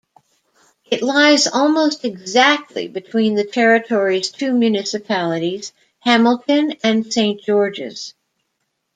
[0.89, 8.15] It lies almost exactly between the territory's two municipalities, Hamilton and Saint George's.